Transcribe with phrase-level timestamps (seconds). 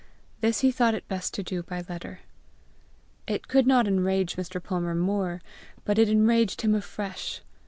[0.39, 2.21] This he thought it best to do by letter.
[3.27, 4.59] It could not enrage Mr.
[4.59, 5.43] Palmer more,
[5.85, 7.41] but it enraged him afresh.